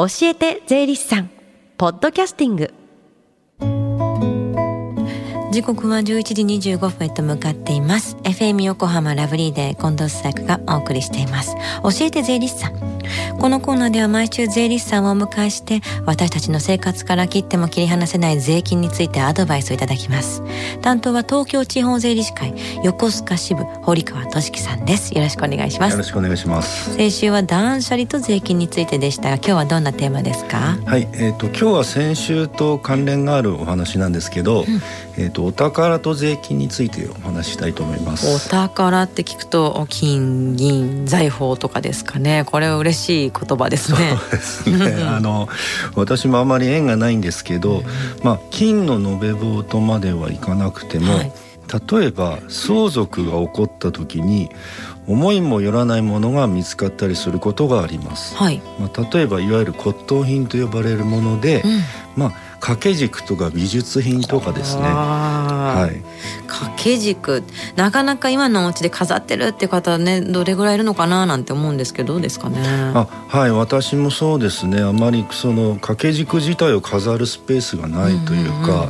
[0.00, 1.30] 教えて税理士さん。
[1.76, 2.72] ポッドキャスティング。
[5.50, 6.22] 時刻は11
[6.58, 8.16] 時25分へと向かっています。
[8.22, 11.56] FM 横浜ラブリーで近藤紗友がお送りしています。
[11.82, 13.00] 教えて税理士さん。
[13.40, 20.42] このコーナーでは毎週税理士さんをお迎えして私たちの生活から切っても切り離せない税金についてアドバイスをいただきます。
[20.82, 22.54] 担当は東京地方税理士会
[22.84, 25.12] 横須賀支部堀川俊樹さんです。
[25.14, 25.92] よろしくお願いします。
[25.92, 26.94] よろしくお願いします。
[26.94, 30.78] 先週は断捨離と税金についてでしたが今日はどんなテーマですか？
[30.86, 38.26] はいえっ、ー、と今日は先週と関連があるお話なんですけど、うん、えっ、とお宝と税金についてお話したいと思います。
[38.34, 42.44] お宝って聞くと金銀財宝とかですかね。
[42.46, 44.16] これは嬉しい言葉ですね。
[44.16, 45.02] そうですね。
[45.08, 45.48] あの
[45.94, 47.82] 私もあまり縁がないんですけど、
[48.22, 51.32] まあ、金の延べ棒とまではいかなくても、はい、
[51.90, 54.50] 例えば相続が起こった時に
[55.06, 58.36] 思いもよらないものが見つかったりすることがあります。
[58.36, 61.80] はい、まあ、例えばいわゆる骨董品と呼ばれるもので、うん、
[62.16, 64.82] まあ掛け軸とか美術品とかですね。
[64.82, 66.02] はい。
[66.46, 67.42] 掛け軸
[67.74, 72.60] なかなか今のお家で飾ってるって方ねどれぐらいいるのかななんて思うんですけどどうですかね。
[72.94, 78.88] あはい私もそうですねあまりその掛け軸自体を飾るスペースがないというか、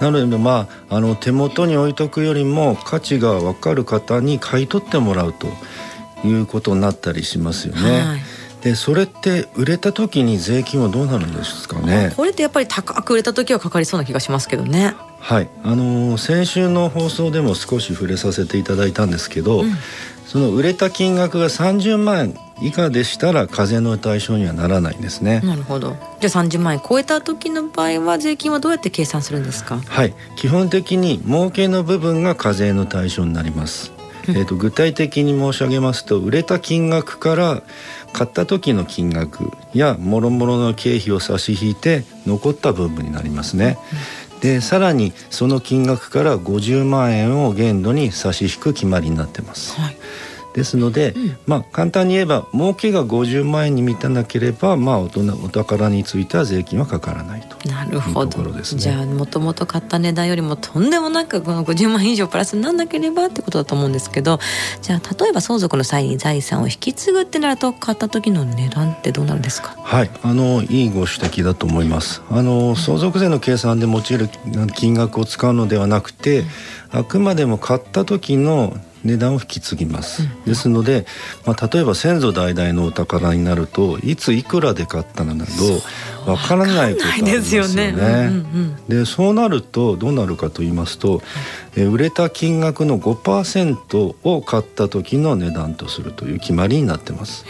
[0.00, 5.46] なのでまああの手元に置いとくよりも価値が分かる方に買い取ってもらうと
[6.26, 8.00] いうことになったりしますよね。
[8.00, 8.35] はい
[8.66, 12.12] でそれって売れた時に税金はどうなるんですかね？
[12.16, 14.96] これってやっぱり高く売れた時はかかりそうな気がしますけどね。
[15.20, 15.48] はい。
[15.62, 19.72] あのー、先週の放送でも少し触れさせていただいたんですけど、うん、
[20.26, 25.42] その売れた金額が30万円以下でしたら課税の対象にはならないんですね。
[25.44, 25.90] なるほど。
[26.20, 29.78] じゃあ30万円超えた時の場合は税金はどうやって計算するんですか？
[29.78, 30.14] はい。
[30.36, 33.92] 基本的に儲けの部分が課税の対象になります
[34.36, 37.62] えーと具体的に申し上げますと売れた金額から
[38.12, 43.78] 買った時の金額やもろもろの経費を差し引いて残った部分になりますね。
[44.40, 49.74] でさらにその金額から50万円を限度に差し引く決まりになってます。
[49.80, 49.96] はい
[50.56, 64.40] ですので、うん、まあ簡単に言えば儲けが50万円に満たなければまあお宝については税金はかからないとなるほど、ね、じゃあもともと買った値段よりもとんでもなくこの50万円以上プラスになんなければってことだと思うんですけど
[64.80, 69.76] じゃあ例えば相続の際に財産を引き継ぐってなると買った時の値段ってどうなるんですか？
[69.82, 70.10] はい。
[70.22, 72.22] あのいいご指摘だと思います。
[72.30, 74.30] あの相続税の計算で用いる
[74.74, 76.44] 金額を使うのではなくて、
[76.90, 78.74] あくまでも買った時の
[79.06, 81.06] 値段を引き継ぎます、うん、ですので、
[81.46, 87.94] まあ、例えば先祖代々のお宝になるといついくらで買ったのなどわからないことありますよね。
[88.88, 91.22] で、そうなるとどうなるかと言いますと、
[91.76, 97.44] え売れた金額の5%を買った時の値段とするという決まりになってます。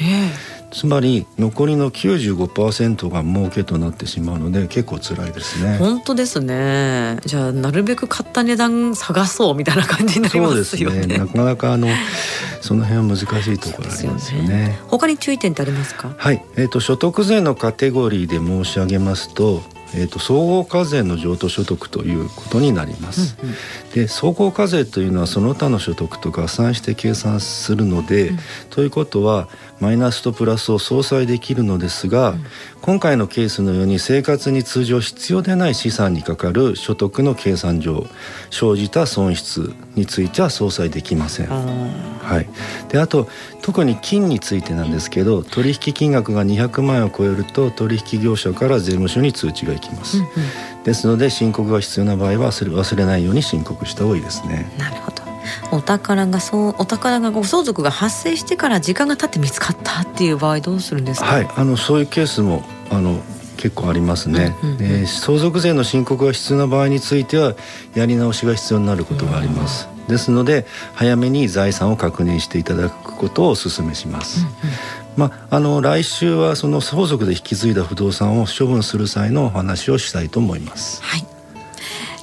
[0.77, 5.79] つまり残りの95%が儲けとなってしまうので結構辛いですね。
[5.79, 7.17] 本当ですね。
[7.25, 11.07] じゃあなるべく買った値段探そうみたいな感じになりますよね。
[11.07, 11.17] ね。
[11.17, 11.89] なかなかあの
[12.61, 16.15] その辺は難しいところありますよね、ね、他に注意点ってありますか？
[16.15, 16.45] はい。
[16.57, 19.63] えっ、ー、と所得税のカテゴリーで申し上げますと
[19.95, 23.37] えーと、総合課税の譲渡所得ということになります。
[23.43, 23.55] うんうん、
[23.97, 29.49] で総合課税というのはその他の所得と合算して計算するので、うん、ということは
[29.81, 32.45] マイナスとプラスを相殺できるのですが、うん、
[32.83, 38.07] 今回のケースのように生活に通常必要でない資産にかかる所得の計算上
[38.51, 41.47] 生じた損失については相殺できません。
[41.47, 42.49] はい、
[42.91, 43.29] であと
[43.63, 50.19] 特に金についてなんですけど取引金額が200万円を超えると取引業者から税務署に通知が行きます。
[50.19, 50.31] うんうん、
[50.87, 54.73] ですので申告が必要な場合は忘れないように申告した方がいいですね。
[54.79, 55.17] なるほど。
[55.73, 61.27] お宝がそうお宝がご相続が発生してから時間が経って見つかったっていう場合どうするんですか？
[61.27, 63.21] はい、あのそういうケースもあの
[63.57, 67.57] 結構ありますね、うんうんうん、相続税の申告が必要な場合については
[67.95, 74.53] やり直しが必要になることがあります、ですので早めに財産を確認していただくことをお勧めします、うんうん
[75.17, 81.03] まあ、あの来週はその相続で引き継いだ不動産を処分する際のお話をしたいと思います。
[81.03, 81.27] はい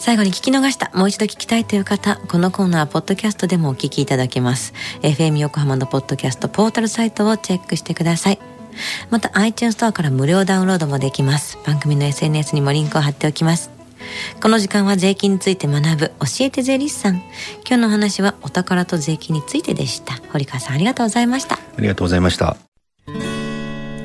[0.03, 4.73] 最後に聞き逃した、もう一度聞きたいという方、このコーナー、ポッドキャストでもお聞きいただけます。
[5.01, 8.39] FM 横浜のポッドキャストポータルサイトをチェックしてください。
[9.09, 11.57] また iTunes ストアから無料ダウンロードもできます。
[11.65, 13.71] 番組の SNS にもリンクを貼っておきます。
[14.41, 17.15] この時間は税金について学ぶ教えて税理士さん。
[17.65, 20.15] 今日の話はお宝と税金についてでした。
[20.33, 21.55] 堀川さんありがとうございました。
[21.55, 22.57] ありがとうございました。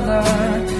[0.00, 0.73] another.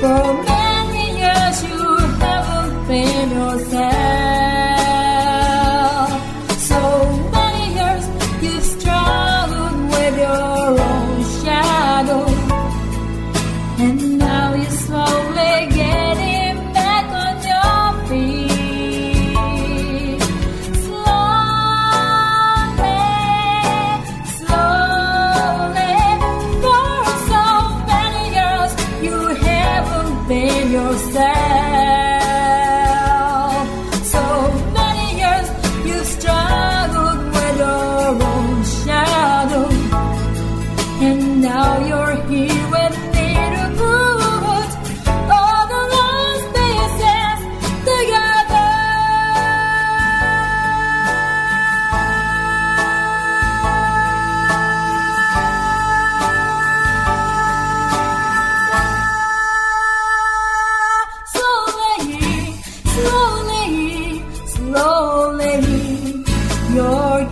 [0.00, 0.37] from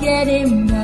[0.00, 0.75] getting